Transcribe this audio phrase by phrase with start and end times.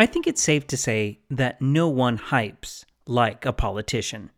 [0.00, 4.30] I think it's safe to say that no one hypes like a politician.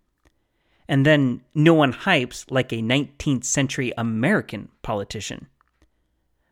[0.89, 5.47] And then no one hypes like a 19th century American politician.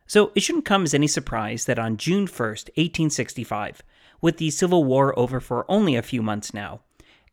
[0.07, 3.83] So it shouldn't come as any surprise that on June 1st, 1865,
[4.21, 6.79] with the Civil War over for only a few months now,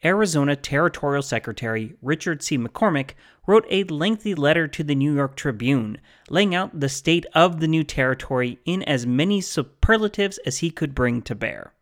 [0.04, 2.56] Arizona Territorial Secretary Richard C.
[2.56, 3.10] McCormick
[3.48, 5.98] wrote a lengthy letter to the New York Tribune,
[6.30, 10.94] laying out the state of the new territory in as many superlatives as he could
[10.94, 11.72] bring to bear.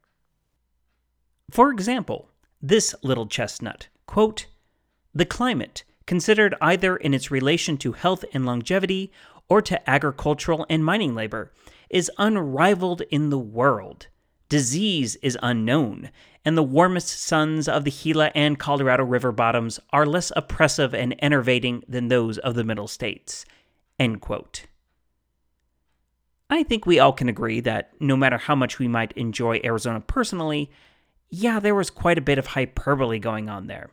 [1.50, 2.30] For example,
[2.62, 4.46] this little chestnut quote,
[5.14, 9.12] The climate, considered either in its relation to health and longevity
[9.48, 11.52] or to agricultural and mining labor,
[11.91, 14.06] is unrivaled in the world.
[14.48, 16.10] Disease is unknown,
[16.45, 21.16] and the warmest suns of the Gila and Colorado River bottoms are less oppressive and
[21.19, 23.45] enervating than those of the Middle States.
[23.98, 24.67] End quote.
[26.48, 30.00] I think we all can agree that no matter how much we might enjoy Arizona
[30.00, 30.70] personally,
[31.28, 33.91] yeah, there was quite a bit of hyperbole going on there.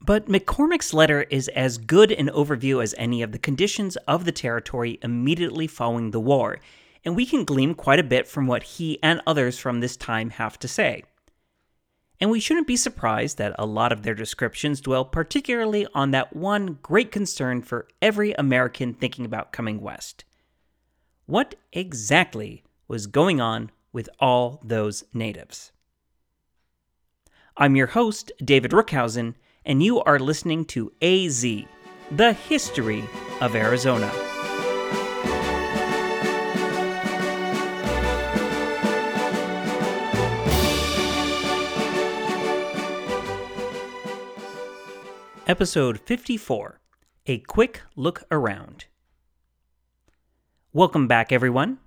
[0.00, 4.32] But McCormick's letter is as good an overview as any of the conditions of the
[4.32, 6.60] territory immediately following the war,
[7.04, 10.30] and we can glean quite a bit from what he and others from this time
[10.30, 11.04] have to say.
[12.20, 16.34] And we shouldn't be surprised that a lot of their descriptions dwell particularly on that
[16.34, 20.24] one great concern for every American thinking about coming west.
[21.26, 25.72] What exactly was going on with all those natives?
[27.56, 31.42] I'm your host, David Rookhausen, and you are listening to AZ,
[32.10, 33.04] the history
[33.40, 34.27] of Arizona.
[45.48, 46.78] Episode 54
[47.24, 48.84] A Quick Look Around.
[50.74, 51.78] Welcome back, everyone.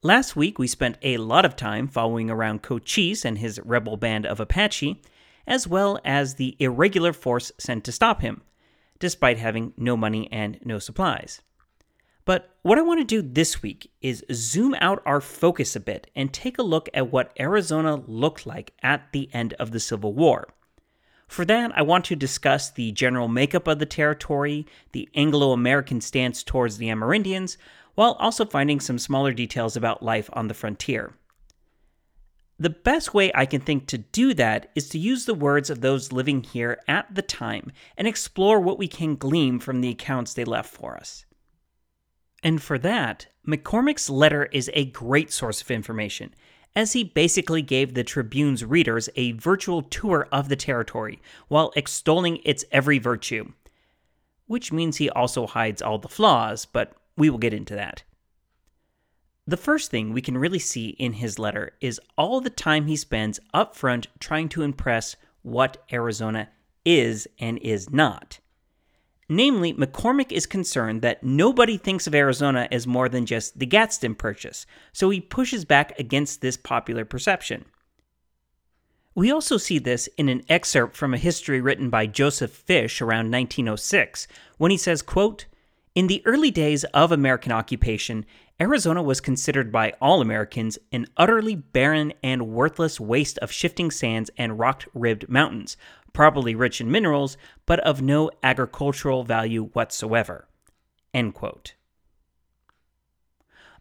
[0.00, 4.26] Last week, we spent a lot of time following around Cochise and his rebel band
[4.26, 5.02] of Apache,
[5.44, 8.42] as well as the irregular force sent to stop him,
[9.00, 11.42] despite having no money and no supplies.
[12.24, 16.08] But what I want to do this week is zoom out our focus a bit
[16.14, 20.14] and take a look at what Arizona looked like at the end of the Civil
[20.14, 20.46] War.
[21.30, 26.00] For that, I want to discuss the general makeup of the territory, the Anglo American
[26.00, 27.56] stance towards the Amerindians,
[27.94, 31.14] while also finding some smaller details about life on the frontier.
[32.58, 35.82] The best way I can think to do that is to use the words of
[35.82, 40.34] those living here at the time and explore what we can glean from the accounts
[40.34, 41.26] they left for us.
[42.42, 46.34] And for that, McCormick's letter is a great source of information
[46.74, 52.38] as he basically gave the Tribune's readers a virtual tour of the territory while extolling
[52.44, 53.52] its every virtue.
[54.46, 58.02] Which means he also hides all the flaws, but we will get into that.
[59.46, 62.96] The first thing we can really see in his letter is all the time he
[62.96, 66.50] spends up front trying to impress what Arizona
[66.84, 68.38] is and is not.
[69.32, 74.16] Namely, McCormick is concerned that nobody thinks of Arizona as more than just the Gadsden
[74.16, 77.64] Purchase, so he pushes back against this popular perception.
[79.14, 83.30] We also see this in an excerpt from a history written by Joseph Fish around
[83.30, 84.26] 1906,
[84.58, 85.46] when he says, quote,
[85.94, 88.26] In the early days of American occupation,
[88.60, 94.28] Arizona was considered by all Americans an utterly barren and worthless waste of shifting sands
[94.36, 95.76] and rock ribbed mountains,
[96.12, 100.48] probably rich in minerals, but of no agricultural value whatsoever.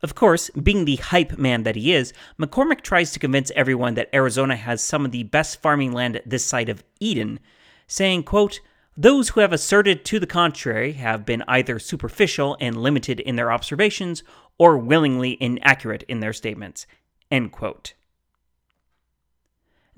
[0.02, 4.10] Of course, being the hype man that he is, McCormick tries to convince everyone that
[4.14, 7.40] Arizona has some of the best farming land this side of Eden,
[7.88, 8.62] saying, quote,
[8.96, 13.52] those who have asserted to the contrary have been either superficial and limited in their
[13.52, 14.24] observations
[14.58, 16.86] or willingly inaccurate in their statements.
[17.32, 17.94] End quote.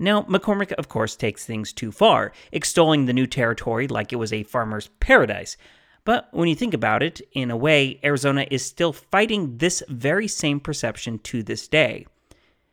[0.02, 4.32] Now, McCormick, of course, takes things too far, extolling the new territory like it was
[4.32, 5.56] a farmer's paradise.
[6.04, 10.26] But when you think about it, in a way, Arizona is still fighting this very
[10.26, 12.04] same perception to this day.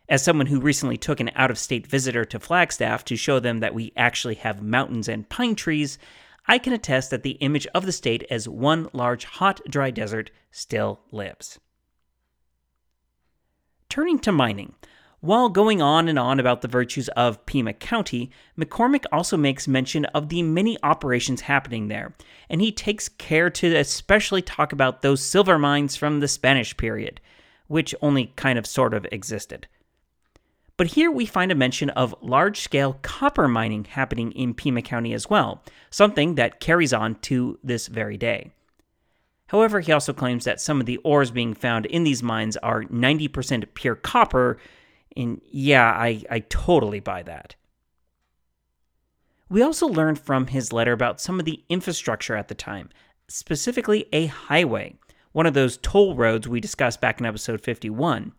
[0.09, 3.59] As someone who recently took an out of state visitor to Flagstaff to show them
[3.59, 5.99] that we actually have mountains and pine trees,
[6.47, 10.31] I can attest that the image of the state as one large hot, dry desert
[10.49, 11.59] still lives.
[13.87, 14.73] Turning to mining,
[15.21, 20.05] while going on and on about the virtues of Pima County, McCormick also makes mention
[20.05, 22.13] of the many operations happening there,
[22.49, 27.19] and he takes care to especially talk about those silver mines from the Spanish period,
[27.67, 29.67] which only kind of sort of existed.
[30.77, 35.13] But here we find a mention of large scale copper mining happening in Pima County
[35.13, 38.51] as well, something that carries on to this very day.
[39.47, 42.83] However, he also claims that some of the ores being found in these mines are
[42.83, 44.57] 90% pure copper,
[45.19, 47.55] And yeah, I, I totally buy that.
[49.49, 52.89] We also learned from his letter about some of the infrastructure at the time,
[53.27, 54.95] specifically a highway,
[55.33, 58.31] one of those toll roads we discussed back in episode 51,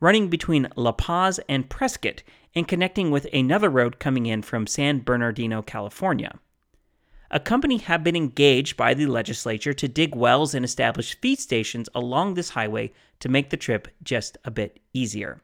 [0.00, 5.00] running between La Paz and Prescott and connecting with another road coming in from San
[5.00, 6.40] Bernardino, California.
[7.30, 11.88] A company had been engaged by the legislature to dig wells and establish feed stations
[11.94, 15.40] along this highway to make the trip just a bit easier.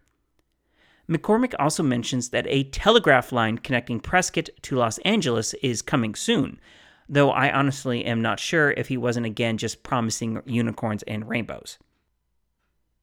[1.11, 6.61] McCormick also mentions that a telegraph line connecting Prescott to Los Angeles is coming soon,
[7.09, 11.79] though I honestly am not sure if he wasn't again just promising unicorns and rainbows.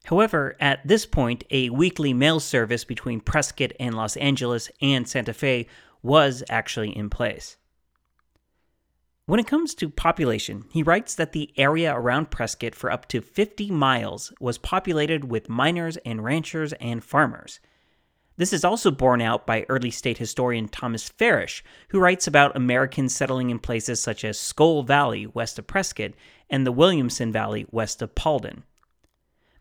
[0.05, 5.33] However, at this point, a weekly mail service between Prescott and Los Angeles and Santa
[5.33, 5.67] Fe
[6.01, 7.57] was actually in place.
[9.25, 13.19] When it comes to population, he writes that the area around Prescott for up to
[13.19, 17.59] 50 miles was populated with miners and ranchers and farmers.
[18.37, 23.15] This is also borne out by early state historian Thomas Farish, who writes about Americans
[23.15, 26.11] settling in places such as Skull Valley west of Prescott
[26.47, 28.61] and the Williamson Valley west of Paulden.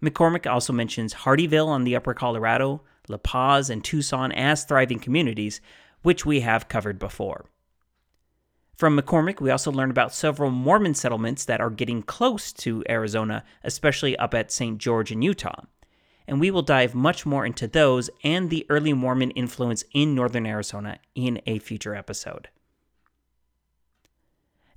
[0.03, 5.63] McCormick also mentions Hardyville on the Upper Colorado, La Paz, and Tucson as thriving communities,
[6.03, 7.47] which we have covered before.
[8.77, 13.43] From McCormick, we also learn about several Mormon settlements that are getting close to Arizona,
[13.65, 14.77] especially up at St.
[14.77, 15.63] George in Utah.
[16.29, 20.47] And we will dive much more into those and the early Mormon influence in northern
[20.47, 22.49] Arizona in a future episode.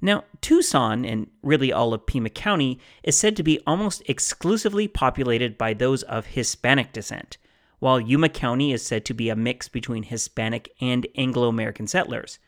[0.01, 5.57] Now, Tucson, and really all of Pima County, is said to be almost exclusively populated
[5.57, 7.37] by those of Hispanic descent,
[7.79, 12.39] while Yuma County is said to be a mix between Hispanic and Anglo American settlers.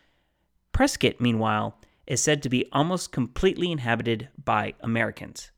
[0.72, 1.78] Prescott, meanwhile,
[2.08, 5.52] is said to be almost completely inhabited by Americans.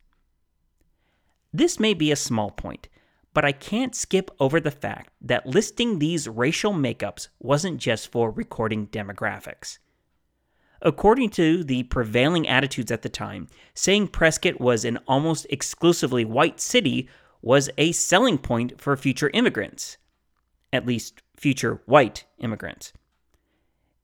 [1.51, 2.87] This may be a small point,
[3.33, 8.31] but I can't skip over the fact that listing these racial makeups wasn't just for
[8.31, 9.79] recording demographics.
[10.81, 16.59] According to the prevailing attitudes at the time, saying Prescott was an almost exclusively white
[16.59, 17.07] city
[17.41, 19.97] was a selling point for future immigrants,
[20.71, 22.93] at least future white immigrants.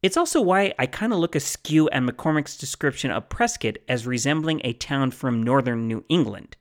[0.02, 4.62] It's also why I kind of look askew at McCormick's description of Prescott as resembling
[4.64, 6.56] a town from northern New England.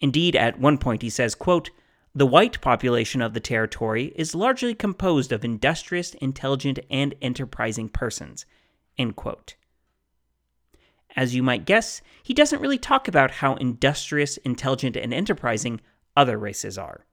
[0.00, 1.70] Indeed, at one point he says, quote,
[2.18, 8.44] the white population of the territory is largely composed of industrious, intelligent, and enterprising persons.
[11.14, 15.80] As you might guess, he doesn't really talk about how industrious, intelligent, and enterprising
[16.16, 17.06] other races are.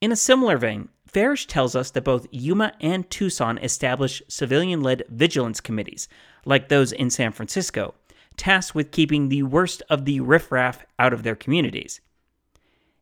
[0.00, 5.04] In a similar vein, Farish tells us that both Yuma and Tucson establish civilian led
[5.08, 6.08] vigilance committees,
[6.44, 7.94] like those in San Francisco,
[8.36, 12.00] tasked with keeping the worst of the riffraff out of their communities.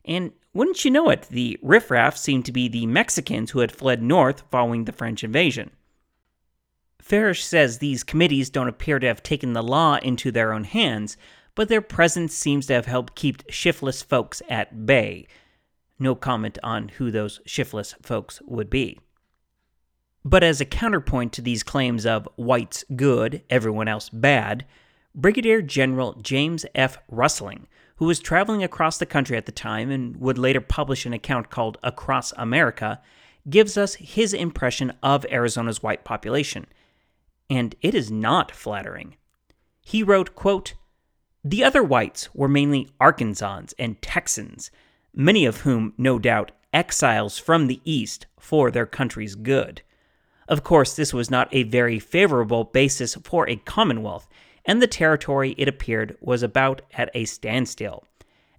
[0.05, 4.03] And wouldn't you know it, the riffraff seemed to be the Mexicans who had fled
[4.03, 5.71] north following the French invasion.
[7.01, 11.17] Farish says these committees don't appear to have taken the law into their own hands,
[11.55, 15.27] but their presence seems to have helped keep shiftless folks at bay,
[15.99, 18.99] no comment on who those shiftless folks would be.
[20.25, 24.65] But as a counterpoint to these claims of whites good, everyone else bad,
[25.15, 26.99] Brigadier General James F.
[27.13, 31.13] Rusling, who was traveling across the country at the time and would later publish an
[31.13, 33.01] account called Across America,
[33.49, 36.67] gives us his impression of Arizona's white population.
[37.49, 39.17] And it is not flattering.
[39.81, 40.75] He wrote, quote,
[41.45, 44.71] The other whites were mainly Arkansans and Texans,
[45.15, 49.83] many of whom, no doubt, exiles from the East for their country's good.
[50.49, 54.29] Of course, this was not a very favorable basis for a commonwealth,
[54.65, 58.05] and the territory, it appeared, was about at a standstill.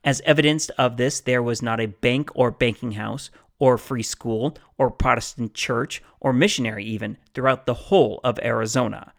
[0.03, 4.55] As evidence of this, there was not a bank or banking house, or free school,
[4.77, 9.13] or Protestant church, or missionary even, throughout the whole of Arizona.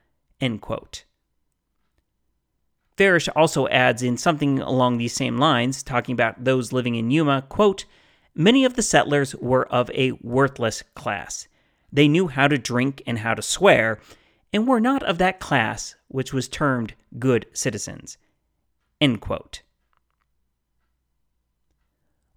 [2.96, 7.42] Farish also adds in something along these same lines, talking about those living in Yuma,
[7.48, 7.84] quote,
[8.34, 11.48] Many of the settlers were of a worthless class.
[11.90, 13.98] They knew how to drink and how to swear,
[14.56, 18.16] and were not of that class which was termed good citizens.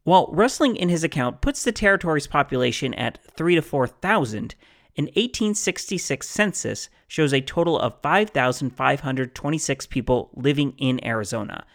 [0.04, 4.56] While Rusling in his account puts the territory's population at 3 to 4,000,
[4.98, 11.66] an 1866 census shows a total of 5,526 people living in Arizona,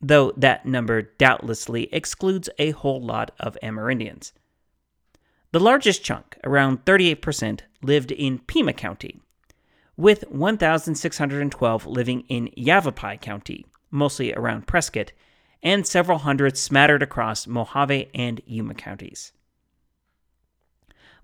[0.00, 4.30] though that number doubtlessly excludes a whole lot of Amerindians.
[5.50, 9.20] The largest chunk, around 38%, lived in Pima County,
[9.96, 15.12] with 1,612 living in Yavapai County, mostly around Prescott,
[15.62, 19.32] and several hundred smattered across Mojave and Yuma counties.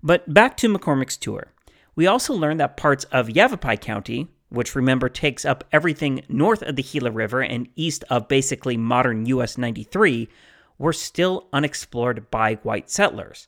[0.01, 1.51] But back to McCormick's tour.
[1.95, 6.77] We also learned that parts of Yavapai County, which remember takes up everything north of
[6.77, 10.29] the Gila River and east of basically modern US 93,
[10.77, 13.47] were still unexplored by white settlers.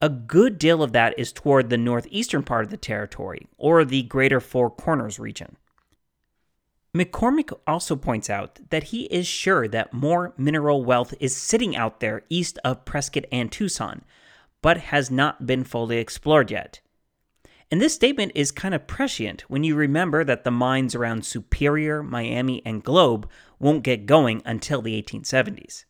[0.00, 4.02] A good deal of that is toward the northeastern part of the territory, or the
[4.02, 5.56] Greater Four Corners region.
[6.94, 11.98] McCormick also points out that he is sure that more mineral wealth is sitting out
[12.00, 14.04] there east of Prescott and Tucson,
[14.62, 16.80] but has not been fully explored yet.
[17.70, 22.02] And this statement is kind of prescient when you remember that the mines around Superior,
[22.02, 25.84] Miami, and Globe won't get going until the 1870s.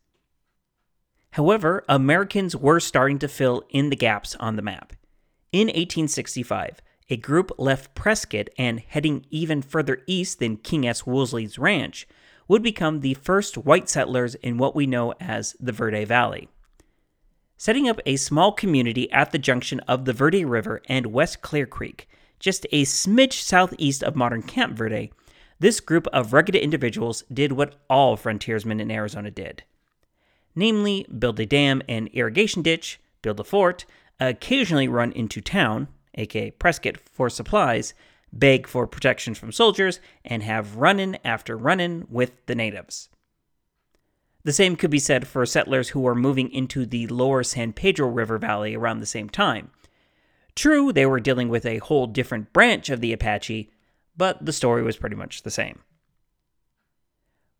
[1.35, 4.93] However, Americans were starting to fill in the gaps on the map.
[5.51, 11.05] In 1865, a group left Prescott and heading even further east than King S.
[11.05, 12.07] Woolsey's ranch
[12.47, 16.49] would become the first white settlers in what we know as the Verde Valley.
[17.57, 21.67] Setting up a small community at the junction of the Verde River and West Clear
[21.67, 25.11] Creek, just a smidge southeast of modern Camp Verde,
[25.59, 29.65] this group of rugged individuals did what all frontiersmen in Arizona did
[30.55, 33.85] namely, build a dam and irrigation ditch, build a fort,
[34.21, 37.95] occasionally run into town, aka Prescott, for supplies,
[38.33, 43.09] beg for protection from soldiers, and have run in after run in with the natives.
[44.45, 48.09] The same could be said for settlers who were moving into the lower San Pedro
[48.09, 49.71] River Valley around the same time.
[50.55, 53.71] True, they were dealing with a whole different branch of the Apache,
[54.17, 55.81] but the story was pretty much the same.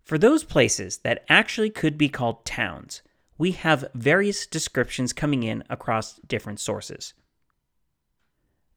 [0.05, 3.01] For those places that actually could be called towns,
[3.39, 7.15] we have various descriptions coming in across different sources.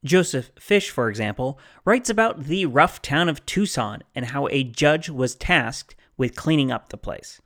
[0.05, 5.09] Joseph Fish, for example, writes about the rough town of Tucson and how a judge
[5.09, 7.41] was tasked with cleaning up the place.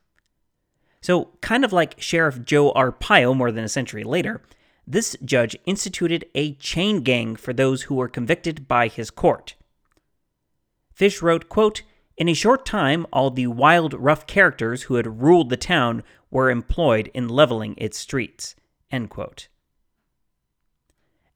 [1.00, 4.40] So, kind of like Sheriff Joe Arpaio more than a century later,
[4.86, 9.56] this judge instituted a chain gang for those who were convicted by his court.
[10.94, 11.82] Fish wrote, quote,
[12.22, 16.50] In a short time, all the wild, rough characters who had ruled the town were
[16.50, 18.54] employed in leveling its streets.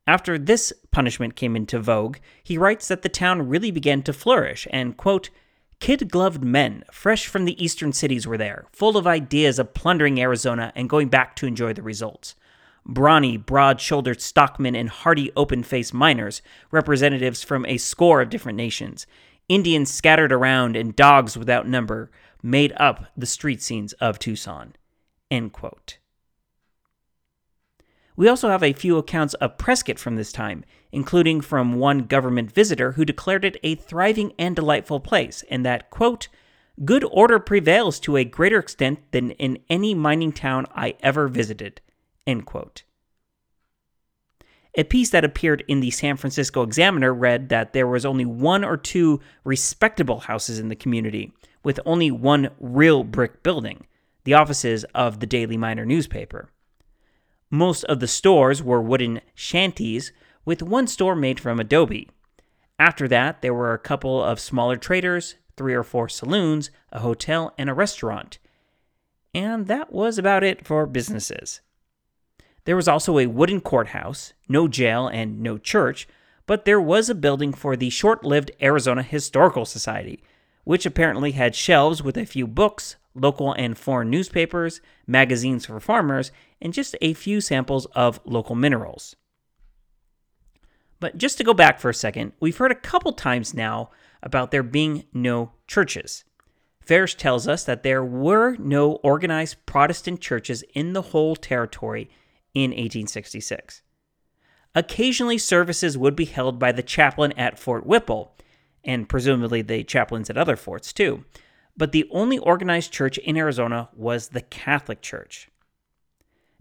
[0.07, 4.69] After this punishment came into vogue, he writes that the town really began to flourish
[4.71, 5.31] and, quote,
[5.81, 10.21] Kid gloved men, fresh from the eastern cities, were there, full of ideas of plundering
[10.21, 12.37] Arizona and going back to enjoy the results.
[12.89, 18.57] Brawny, broad shouldered stockmen and hardy, open faced miners, representatives from a score of different
[18.57, 19.09] nations,
[19.49, 22.11] Indians scattered around, and dogs without number
[22.43, 24.75] made up the street scenes of Tucson.
[25.31, 25.99] End quote.
[28.17, 32.51] We also have a few accounts of Prescott from this time, including from one government
[32.51, 36.29] visitor who declared it a thriving and delightful place, and that, quote,
[36.85, 41.83] good order prevails to a greater extent than in any mining town I ever visited,
[42.27, 42.85] end quote.
[44.79, 48.63] A piece that appeared in the San Francisco Examiner read that there was only one
[48.63, 51.33] or two respectable houses in the community,
[51.65, 53.87] with only one real brick building,
[54.25, 56.51] the offices of the Daily Miner newspaper.
[57.51, 60.13] Most of the stores were wooden shanties,
[60.45, 62.11] with one store made from adobe.
[62.79, 67.55] After that, there were a couple of smaller traders, three or four saloons, a hotel,
[67.57, 68.39] and a restaurant.
[69.33, 71.63] And that was about it for businesses.
[72.67, 76.09] There was also a wooden courthouse, no jail, and no church,
[76.47, 80.21] but there was a building for the short lived Arizona Historical Society,
[80.65, 86.33] which apparently had shelves with a few books, local and foreign newspapers, magazines for farmers,
[86.61, 89.15] and just a few samples of local minerals.
[90.99, 93.91] But just to go back for a second, we've heard a couple times now
[94.25, 96.25] about there being no churches.
[96.81, 102.11] Farish tells us that there were no organized Protestant churches in the whole territory
[102.57, 103.83] in 1866.
[104.75, 108.35] Occasionally, services would be held by the chaplain at Fort Whipple,
[108.85, 111.25] and presumably the chaplains at other forts too
[111.77, 115.49] but the only organized church in Arizona was the Catholic Church.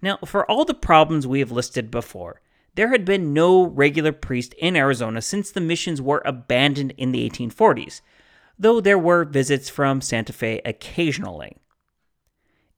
[0.01, 2.41] Now, for all the problems we have listed before,
[2.75, 7.27] there had been no regular priest in Arizona since the missions were abandoned in the
[7.29, 8.01] 1840s,
[8.59, 11.57] though there were visits from Santa Fe occasionally.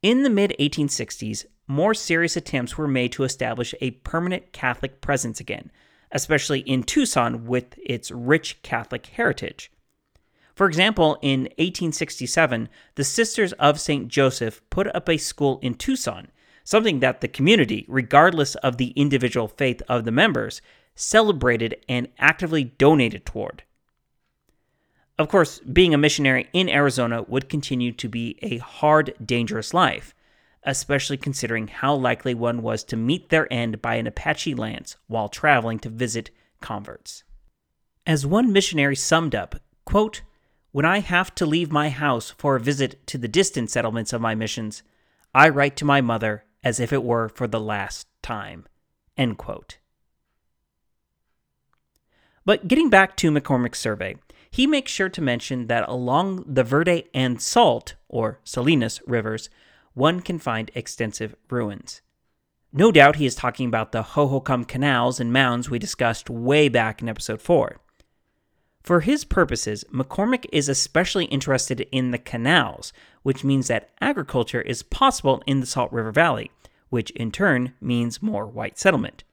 [0.03, 5.39] In the mid 1860s, more serious attempts were made to establish a permanent Catholic presence
[5.39, 5.71] again,
[6.11, 9.71] especially in Tucson with its rich Catholic heritage.
[10.53, 14.07] For example, in 1867, the Sisters of St.
[14.07, 16.27] Joseph put up a school in Tucson,
[16.63, 20.61] something that the community, regardless of the individual faith of the members,
[20.95, 23.63] celebrated and actively donated toward.
[25.19, 30.13] Of course, being a missionary in Arizona would continue to be a hard, dangerous life,
[30.63, 35.27] especially considering how likely one was to meet their end by an Apache lance while
[35.27, 36.29] traveling to visit
[36.61, 37.23] converts.
[38.05, 39.55] As one missionary summed up,
[39.85, 40.21] quote,
[40.71, 44.21] When I have to leave my house for a visit to the distant settlements of
[44.21, 44.83] my missions,
[45.33, 48.65] I write to my mother as if it were for the last time.
[49.17, 49.77] End quote.
[52.45, 54.15] But getting back to McCormick's survey,
[54.49, 59.49] he makes sure to mention that along the Verde and Salt, or Salinas, rivers,
[59.93, 62.01] one can find extensive ruins.
[62.71, 67.01] No doubt he is talking about the Hohokam canals and mounds we discussed way back
[67.01, 67.77] in episode 4.
[68.83, 74.83] For his purposes, McCormick is especially interested in the canals, which means that agriculture is
[74.83, 76.51] possible in the Salt River Valley,
[76.89, 79.23] which in turn means more white settlement.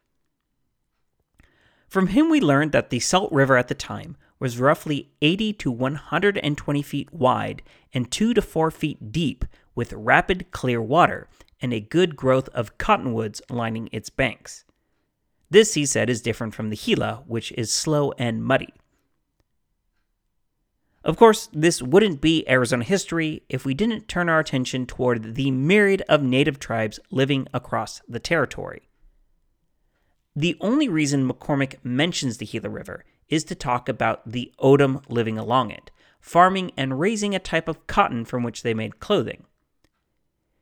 [1.87, 5.71] From him, we learned that the Salt River at the time was roughly 80 to
[5.71, 7.63] 120 feet wide
[7.95, 11.29] and 2 to 4 feet deep, with rapid clear water
[11.63, 14.67] and a good growth of cottonwoods lining its banks.
[15.49, 18.75] This, he said, is different from the Gila, which is slow and muddy.
[21.03, 25.53] Of course, this wouldn't be Arizona history if we didn't turn our attention toward the
[25.53, 28.91] myriad of native tribes living across the territory.
[30.37, 35.37] The only reason McCormick mentions the Gila River is to talk about the O'odham living
[35.37, 39.45] along it, farming and raising a type of cotton from which they made clothing.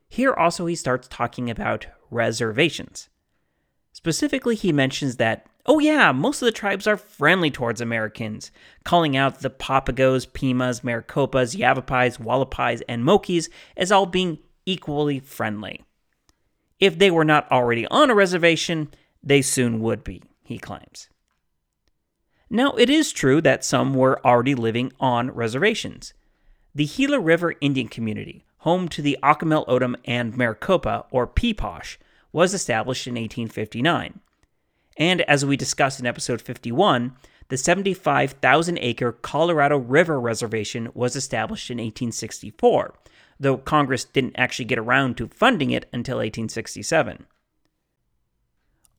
[0.09, 3.09] Here also he starts talking about reservations.
[3.91, 8.51] Specifically, he mentions that Oh, yeah, most of the tribes are friendly towards Americans,
[8.83, 15.85] calling out the Papagos, Pimas, Maricopas, Yavapais, Wallapais, and Mokis as all being equally friendly.
[16.79, 18.89] If they were not already on a reservation,
[19.23, 21.07] they soon would be, he claims.
[22.49, 26.13] Now, it is true that some were already living on reservations.
[26.75, 31.97] The Gila River Indian Community, home to the Akimel O'odham and Maricopa, or Piipaash,
[32.31, 34.19] was established in 1859
[34.97, 37.15] and as we discussed in episode 51,
[37.49, 42.93] the 75,000 acre Colorado River Reservation was established in 1864,
[43.39, 47.25] though Congress didn't actually get around to funding it until 1867.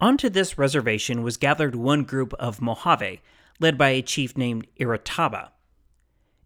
[0.00, 3.22] Onto this reservation was gathered one group of Mojave,
[3.60, 5.50] led by a chief named Irataba.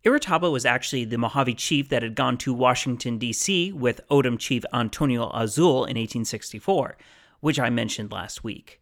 [0.04, 3.72] Irataba was actually the Mojave chief that had gone to Washington, D.C.
[3.72, 6.96] with O'odham chief Antonio Azul in 1864,
[7.40, 8.80] which I mentioned last week.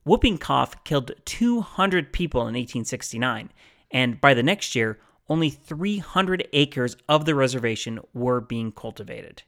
[0.05, 3.53] Whooping cough killed 200 people in 1869,
[3.91, 9.43] and by the next year, only 300 acres of the reservation were being cultivated.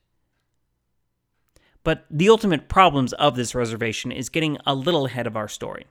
[1.83, 5.87] But the ultimate problems of this reservation is getting a little ahead of our story.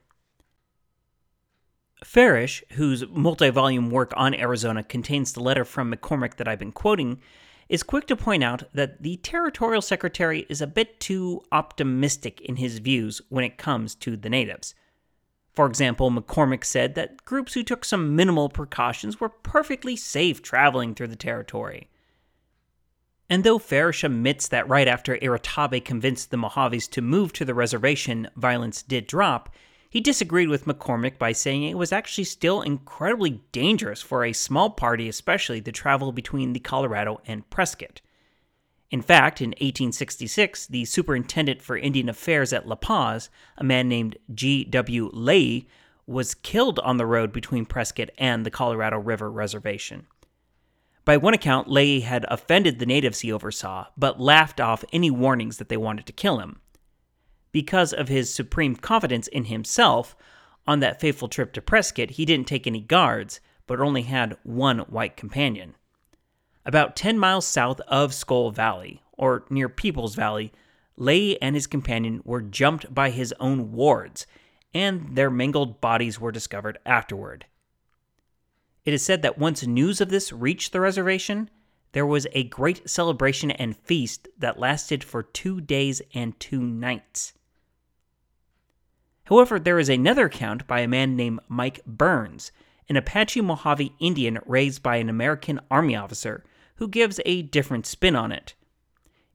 [2.02, 6.72] Farish, whose multi volume work on Arizona contains the letter from McCormick that I've been
[6.72, 7.20] quoting,
[7.68, 12.56] is quick to point out that the territorial secretary is a bit too optimistic in
[12.56, 14.74] his views when it comes to the natives.
[15.54, 20.94] For example, McCormick said that groups who took some minimal precautions were perfectly safe traveling
[20.94, 21.88] through the territory.
[23.30, 27.54] And though Farish admits that right after Irataba convinced the Mojaves to move to the
[27.54, 29.54] reservation, violence did drop,
[29.94, 34.70] he disagreed with McCormick by saying it was actually still incredibly dangerous for a small
[34.70, 38.00] party, especially, to travel between the Colorado and Prescott.
[38.90, 44.18] In fact, in 1866, the superintendent for Indian Affairs at La Paz, a man named
[44.34, 45.12] G.W.
[45.12, 45.66] Leihy,
[46.08, 50.08] was killed on the road between Prescott and the Colorado River Reservation.
[51.04, 55.58] By one account, Leihy had offended the natives he oversaw, but laughed off any warnings
[55.58, 56.58] that they wanted to kill him.
[57.54, 60.16] Because of his supreme confidence in himself,
[60.66, 63.38] on that fateful trip to Prescott, he didn't take any guards,
[63.68, 65.76] but only had one white companion.
[66.66, 70.52] About 10 miles south of Skull Valley, or near Peoples Valley,
[70.98, 74.26] Leihy and his companion were jumped by his own wards,
[74.74, 77.46] and their mangled bodies were discovered afterward.
[78.84, 81.48] It is said that once news of this reached the reservation,
[81.92, 87.32] there was a great celebration and feast that lasted for two days and two nights.
[89.24, 92.52] However, there is another account by a man named Mike Burns,
[92.88, 96.44] an Apache Mojave Indian raised by an American Army officer,
[96.76, 98.54] who gives a different spin on it.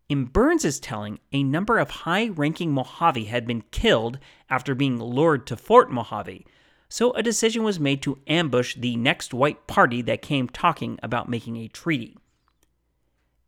[0.08, 5.48] In Burns' telling, a number of high ranking Mojave had been killed after being lured
[5.48, 6.46] to Fort Mojave,
[6.88, 11.30] so a decision was made to ambush the next white party that came talking about
[11.30, 12.18] making a treaty.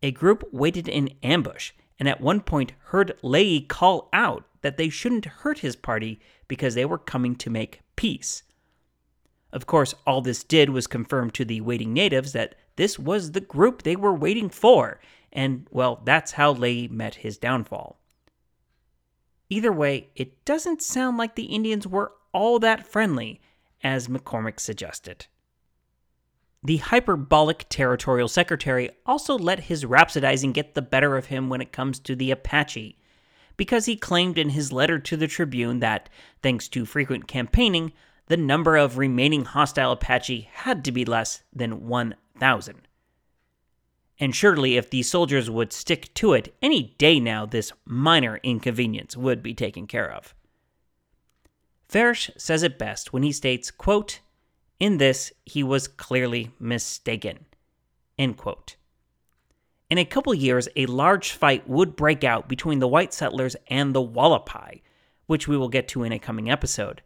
[0.04, 4.90] A group waited in ambush and at one point heard Leihy call out that they
[4.90, 8.42] shouldn't hurt his party because they were coming to make peace.
[9.54, 13.40] Of course, all this did was confirm to the waiting natives that this was the
[13.40, 15.00] group they were waiting for,
[15.32, 18.00] and, well, that's how Leihy met his downfall.
[19.52, 23.40] Either way, it doesn't sound like the Indians were all that friendly,
[23.84, 25.28] as McCormick suggested.
[26.64, 31.72] The hyperbolic territorial secretary also let his rhapsodizing get the better of him when it
[31.72, 33.00] comes to the Apache,
[33.58, 36.08] because he claimed in his letter to the Tribune that,
[36.44, 37.94] thanks to frequent campaigning,
[38.28, 42.88] the number of remaining hostile Apache had to be less than 1,000.
[44.20, 49.18] And surely, if the soldiers would stick to it, any day now this minor inconvenience
[49.18, 50.36] would be taken care of.
[51.90, 54.20] Farish says it best when he states, quote,
[54.82, 57.46] In this, he was clearly mistaken.
[58.18, 58.78] End quote.
[59.92, 63.94] In a couple years, a large fight would break out between the white settlers and
[63.94, 64.82] the Wallapai,
[65.28, 67.04] which we will get to in a coming episode.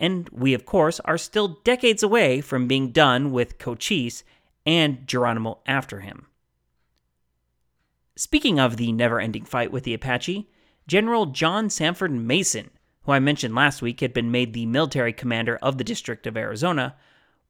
[0.00, 4.24] And we, of course, are still decades away from being done with Cochise
[4.66, 6.26] and Geronimo after him.
[8.16, 10.50] Speaking of the never ending fight with the Apache,
[10.88, 12.70] General John Sanford Mason,
[13.04, 16.36] who I mentioned last week had been made the military commander of the District of
[16.36, 16.96] Arizona,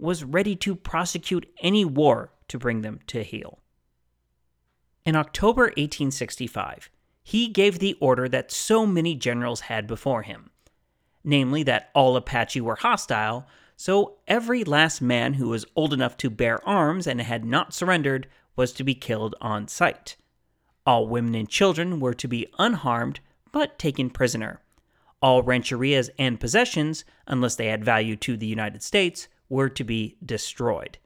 [0.03, 3.61] was ready to prosecute any war to bring them to heel.
[5.05, 6.91] In October 1865,
[7.23, 10.51] he gave the order that so many generals had before him
[11.25, 16.31] namely, that all Apache were hostile, so every last man who was old enough to
[16.31, 20.17] bear arms and had not surrendered was to be killed on sight.
[20.85, 24.61] All women and children were to be unharmed but taken prisoner.
[25.21, 30.17] All rancherias and possessions, unless they had value to the United States, were to be
[30.25, 30.97] destroyed.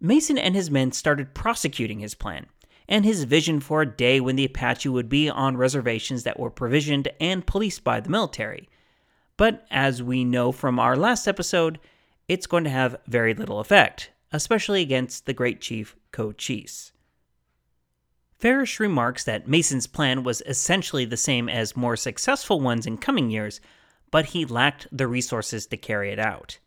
[0.00, 2.46] Mason and his men started prosecuting his plan
[2.88, 6.50] and his vision for a day when the Apache would be on reservations that were
[6.50, 8.68] provisioned and policed by the military.
[9.36, 11.78] But as we know from our last episode,
[12.26, 16.90] it's going to have very little effect, especially against the great chief Cochise.
[18.36, 23.30] Farish remarks that Mason's plan was essentially the same as more successful ones in coming
[23.30, 23.60] years,
[24.10, 26.58] but he lacked the resources to carry it out.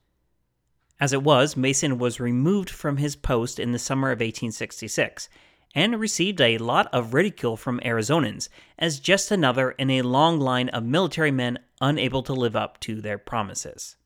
[1.03, 5.27] As it was, Mason was removed from his post in the summer of 1866
[5.75, 8.47] and received a lot of ridicule from Arizonans
[8.79, 13.01] as just another in a long line of military men unable to live up to
[13.01, 13.97] their promises.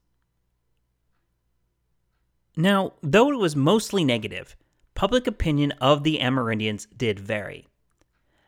[2.56, 4.56] Now, though it was mostly negative,
[4.96, 7.68] public opinion of the Amerindians did vary.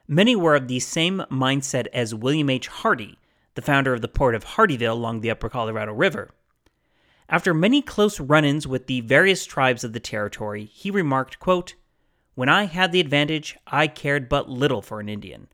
[0.08, 2.66] Many were of the same mindset as William H.
[2.66, 3.20] Hardy,
[3.54, 6.32] the founder of the port of Hardyville along the upper Colorado River.
[7.30, 11.76] After many close run ins with the various tribes of the territory, he remarked, quote,
[12.36, 15.48] When I had the advantage, I cared but little for an Indian.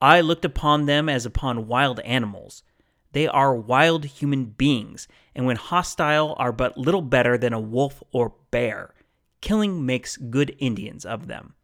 [0.00, 2.62] I looked upon them as upon wild animals.
[3.12, 8.02] They are wild human beings, and when hostile, are but little better than a wolf
[8.12, 8.94] or bear
[9.40, 11.54] killing makes good Indians of them.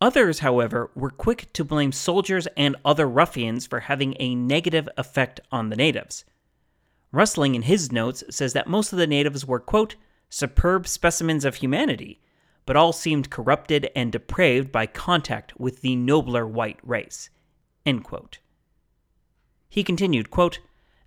[0.00, 5.40] Others, however, were quick to blame soldiers and other ruffians for having a negative effect
[5.50, 6.24] on the natives.
[7.12, 9.96] Rusling, in his notes, says that most of the natives were, quote,
[10.30, 12.20] superb specimens of humanity,
[12.64, 17.28] but all seemed corrupted and depraved by contact with the nobler white race.
[19.68, 20.60] He continued, quote,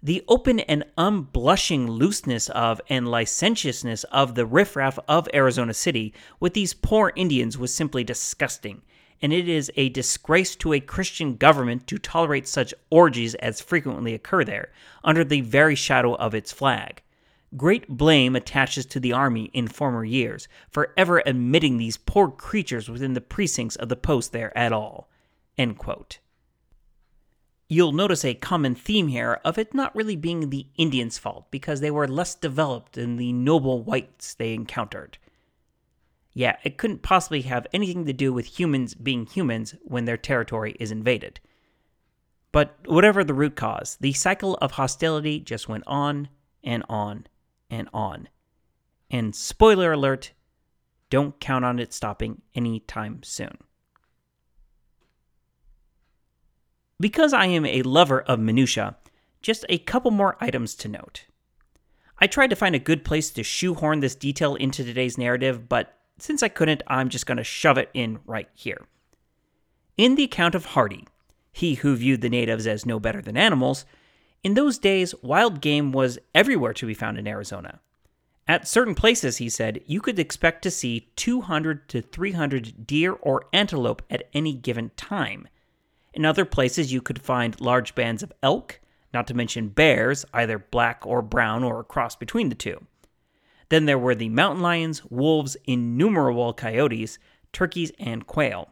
[0.03, 6.53] the open and unblushing looseness of and licentiousness of the riffraff of Arizona City with
[6.53, 8.83] these poor Indians was simply disgusting,
[9.21, 14.13] and it is a disgrace to a Christian government to tolerate such orgies as frequently
[14.13, 14.71] occur there,
[15.04, 17.01] under the very shadow of its flag.
[17.56, 22.89] Great blame attaches to the army in former years for ever admitting these poor creatures
[22.89, 25.10] within the precincts of the post there at all.
[27.67, 31.80] You'll notice a common theme here of it not really being the Indians' fault because
[31.80, 35.17] they were less developed than the noble whites they encountered.
[36.37, 40.75] Yeah, it couldn't possibly have anything to do with humans being humans when their territory
[40.81, 41.39] is invaded.
[42.51, 46.27] But whatever the root cause, the cycle of hostility just went on
[46.61, 47.27] and on
[47.69, 48.27] and on.
[49.09, 50.33] And spoiler alert,
[51.09, 53.57] don't count on it stopping anytime soon.
[56.99, 58.97] Because I am a lover of minutia,
[59.41, 61.27] just a couple more items to note.
[62.19, 65.97] I tried to find a good place to shoehorn this detail into today's narrative, but
[66.17, 68.86] since I couldn't, I'm just going to shove it in right here.
[69.97, 71.08] In the account of Hardy,
[71.51, 73.86] he who viewed the natives as no better than animals,
[74.43, 77.80] in those days, wild game was everywhere to be found in Arizona.
[78.47, 83.45] At certain places, he said, you could expect to see 200 to 300 deer or
[83.51, 85.47] antelope at any given time.
[86.13, 88.80] In other places, you could find large bands of elk,
[89.13, 92.86] not to mention bears, either black or brown or a cross between the two.
[93.75, 97.19] Then there were the mountain lions, wolves, innumerable coyotes,
[97.51, 98.69] turkeys, and quail.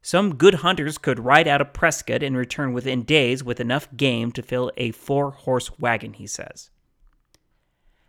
[0.00, 4.32] Some good hunters could ride out of Prescott and return within days with enough game
[4.32, 6.70] to fill a four horse wagon, he says.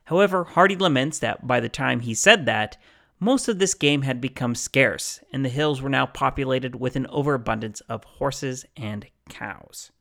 [0.06, 2.78] However, Hardy laments that by the time he said that,
[3.19, 7.08] most of this game had become scarce, and the hills were now populated with an
[7.08, 9.91] overabundance of horses and cows.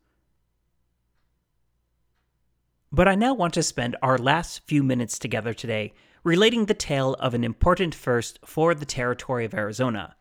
[2.95, 7.15] But I now want to spend our last few minutes together today relating the tale
[7.15, 10.15] of an important first for the territory of Arizona,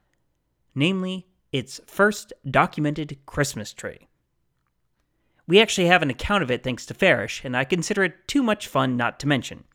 [0.73, 4.07] namely its first documented Christmas tree.
[5.45, 8.41] We actually have an account of it thanks to Farish, and I consider it too
[8.41, 9.65] much fun not to mention.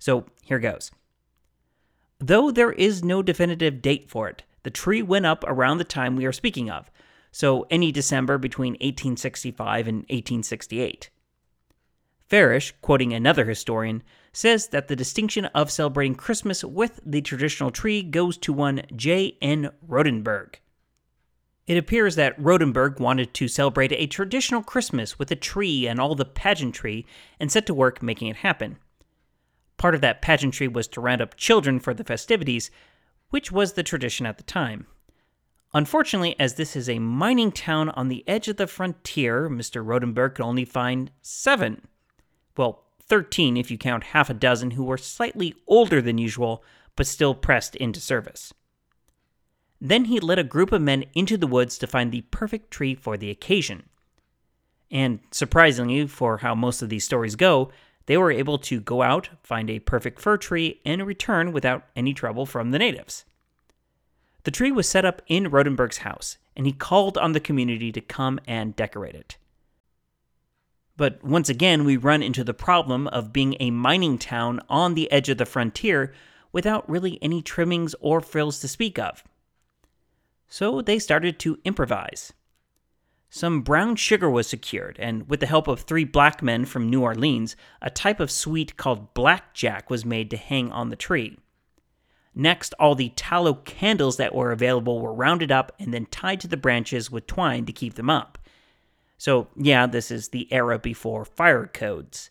[0.00, 0.90] So here goes.
[2.18, 6.16] Though there is no definitive date for it, the tree went up around the time
[6.16, 6.90] we are speaking of,
[7.30, 11.10] so any December between 1865 and 1868.
[12.28, 18.02] Farish, quoting another historian, says that the distinction of celebrating Christmas with the traditional tree
[18.02, 19.38] goes to one J.
[19.40, 19.70] N.
[19.86, 20.56] Rodenberg.
[21.66, 26.14] It appears that Rodenberg wanted to celebrate a traditional Christmas with a tree and all
[26.14, 27.06] the pageantry
[27.40, 28.78] and set to work making it happen.
[29.76, 32.70] Part of that pageantry was to round up children for the festivities,
[33.30, 34.86] which was the tradition at the time.
[35.74, 39.84] Unfortunately, as this is a mining town on the edge of the frontier, Mr.
[39.84, 41.86] Rodenberg could only find seven.
[42.58, 46.62] Well, 13 if you count half a dozen who were slightly older than usual,
[46.96, 48.52] but still pressed into service.
[49.80, 52.96] Then he led a group of men into the woods to find the perfect tree
[52.96, 53.88] for the occasion.
[54.90, 57.70] And surprisingly, for how most of these stories go,
[58.06, 62.12] they were able to go out, find a perfect fir tree, and return without any
[62.12, 63.24] trouble from the natives.
[64.42, 68.00] The tree was set up in Rodenberg's house, and he called on the community to
[68.00, 69.36] come and decorate it.
[70.98, 75.10] But once again, we run into the problem of being a mining town on the
[75.12, 76.12] edge of the frontier
[76.52, 79.22] without really any trimmings or frills to speak of.
[80.48, 82.32] So they started to improvise.
[83.30, 87.02] Some brown sugar was secured, and with the help of three black men from New
[87.02, 91.38] Orleans, a type of sweet called blackjack was made to hang on the tree.
[92.34, 96.48] Next, all the tallow candles that were available were rounded up and then tied to
[96.48, 98.37] the branches with twine to keep them up.
[99.18, 102.30] So, yeah, this is the era before fire codes.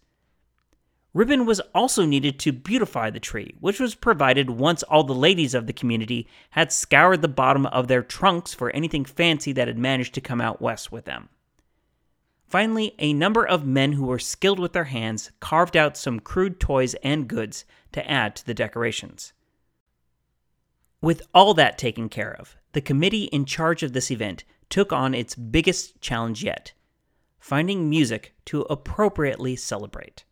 [1.13, 5.53] Ribbon was also needed to beautify the tree, which was provided once all the ladies
[5.53, 9.77] of the community had scoured the bottom of their trunks for anything fancy that had
[9.77, 11.29] managed to come out west with them.
[12.47, 16.59] Finally, a number of men who were skilled with their hands carved out some crude
[16.59, 19.33] toys and goods to add to the decorations.
[21.01, 25.13] With all that taken care of, the committee in charge of this event took on
[25.13, 26.73] its biggest challenge yet
[27.39, 30.23] finding music to appropriately celebrate.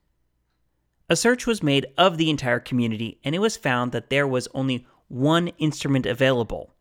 [1.10, 4.48] A search was made of the entire community, and it was found that there was
[4.54, 6.72] only one instrument available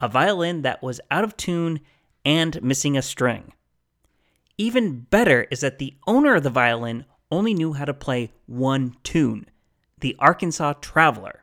[0.00, 1.80] a violin that was out of tune
[2.24, 3.52] and missing a string.
[4.56, 8.94] Even better is that the owner of the violin only knew how to play one
[9.02, 9.46] tune
[10.00, 11.42] the Arkansas Traveler.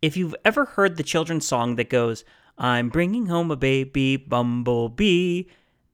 [0.00, 2.24] If you've ever heard the children's song that goes,
[2.56, 5.44] I'm bringing home a baby bumblebee,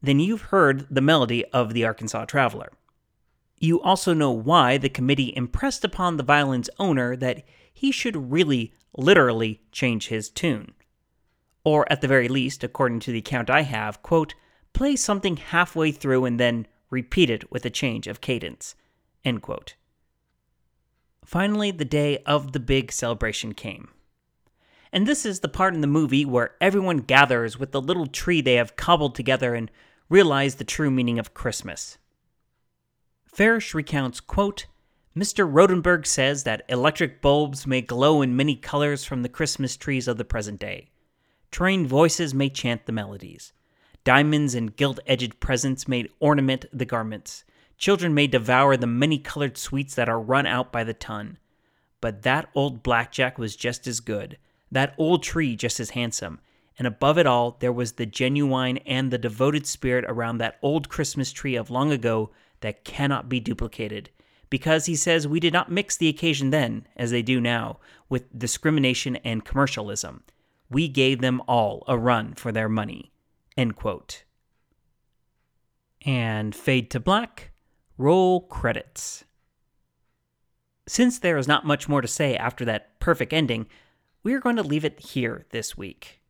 [0.06, 2.72] then you've heard the melody of the Arkansas Traveler.
[3.58, 7.42] You also know why the committee impressed upon the violin's owner that
[7.72, 10.74] he should really, literally change his tune.
[11.64, 14.34] Or, at the very least, according to the account I have, quote,
[14.72, 18.74] play something halfway through and then repeat it with a change of cadence.
[19.24, 19.74] End quote.
[21.24, 23.88] Finally, the day of the big celebration came.
[24.92, 28.40] And this is the part in the movie where everyone gathers with the little tree
[28.40, 29.70] they have cobbled together and
[30.08, 31.98] realize the true meaning of Christmas.
[33.26, 34.66] Farish recounts, quote,
[35.16, 35.50] Mr.
[35.50, 40.18] Rodenberg says that electric bulbs may glow in many colors from the Christmas trees of
[40.18, 40.90] the present day.
[41.50, 43.52] Trained voices may chant the melodies.
[44.04, 47.44] Diamonds and gilt edged presents may ornament the garments.
[47.78, 51.38] Children may devour the many colored sweets that are run out by the ton.
[52.00, 54.38] but that old blackjack was just as good,
[54.70, 56.40] that old tree just as handsome,
[56.78, 60.88] and above it all, there was the genuine and the devoted spirit around that old
[60.88, 64.10] Christmas tree of long ago that cannot be duplicated.
[64.50, 68.38] Because he says we did not mix the occasion then, as they do now, with
[68.38, 70.22] discrimination and commercialism.
[70.70, 73.12] We gave them all a run for their money.
[73.56, 74.24] End quote.
[76.04, 77.52] And fade to black,
[77.96, 79.24] roll credits.
[80.86, 83.66] Since there is not much more to say after that perfect ending,
[84.22, 86.20] we are going to leave it here this week.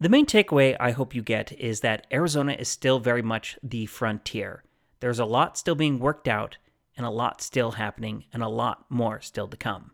[0.00, 3.86] The main takeaway I hope you get is that Arizona is still very much the
[3.86, 4.64] frontier.
[5.00, 6.58] There's a lot still being worked out,
[6.96, 9.92] and a lot still happening, and a lot more still to come.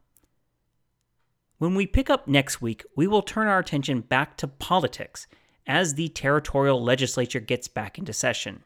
[1.59, 5.27] When we pick up next week, we will turn our attention back to politics
[5.67, 8.65] as the territorial legislature gets back into session.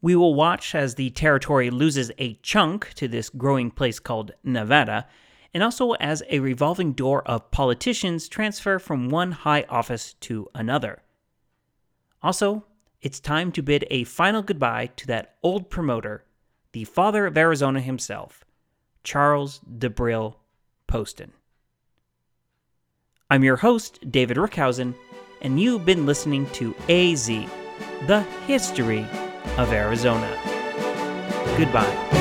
[0.00, 5.06] We will watch as the territory loses a chunk to this growing place called Nevada,
[5.54, 11.00] and also as a revolving door of politicians transfer from one high office to another.
[12.22, 12.64] Also,
[13.00, 16.24] it's time to bid a final goodbye to that old promoter,
[16.72, 18.44] the father of Arizona himself,
[19.04, 20.34] Charles DeBrille
[20.88, 21.32] Poston.
[23.30, 24.94] I'm your host, David Rickhausen,
[25.40, 27.26] and you've been listening to AZ,
[28.06, 29.06] the history
[29.56, 30.30] of Arizona.
[31.56, 32.13] Goodbye.